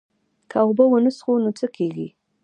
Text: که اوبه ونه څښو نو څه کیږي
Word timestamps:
که 0.49 0.57
اوبه 0.65 0.83
ونه 0.87 1.11
څښو 1.17 1.33
نو 1.43 1.51
څه 1.59 1.67
کیږي 1.75 2.07